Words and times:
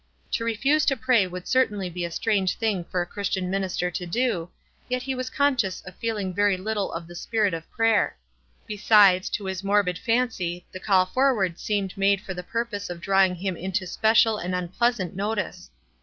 To 0.31 0.43
refuse 0.43 0.83
to 0.85 0.97
pray 0.97 1.27
would 1.27 1.47
certainly 1.47 1.87
be 1.87 2.03
a 2.03 2.09
strange 2.09 2.55
thing 2.55 2.85
for 2.85 3.03
a 3.03 3.05
Christian 3.05 3.51
minister 3.51 3.91
to 3.91 4.05
do, 4.07 4.49
yet 4.89 5.03
he 5.03 5.13
was 5.13 5.29
conscious 5.29 5.81
of 5.81 5.93
feeling 5.97 6.33
very 6.33 6.57
little 6.57 6.91
of 6.91 7.05
the 7.05 7.13
spirit 7.13 7.53
of 7.53 7.69
prayer; 7.69 8.17
besides, 8.65 9.29
to 9.29 9.45
his 9.45 9.63
morbid 9.63 9.99
fancy 9.99 10.65
the 10.71 10.79
call 10.79 11.05
forward 11.05 11.59
seemed 11.59 11.95
made 11.95 12.19
for 12.19 12.33
the 12.33 12.41
purpose 12.41 12.89
of 12.89 12.99
draw 12.99 13.23
ing 13.25 13.35
him 13.35 13.55
into 13.55 13.85
special 13.85 14.39
and 14.39 14.55
unpleasant 14.55 15.15
notice. 15.15 15.69